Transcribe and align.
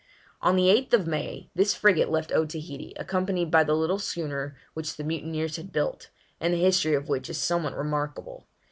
On 0.41 0.55
the 0.55 0.63
8th 0.69 0.93
of 0.93 1.05
May, 1.05 1.51
this 1.53 1.75
frigate 1.75 2.09
left 2.09 2.31
Otaheite, 2.31 2.97
accompanied 2.99 3.51
by 3.51 3.63
the 3.63 3.75
little 3.75 3.99
schooner 3.99 4.55
which 4.73 4.95
the 4.97 5.03
mutineers 5.03 5.57
had 5.57 5.71
built, 5.71 6.09
and 6.39 6.51
the 6.51 6.57
history 6.57 6.95
of 6.95 7.07
which 7.07 7.29
is 7.29 7.37
somewhat 7.37 7.77
remarkable. 7.77 8.47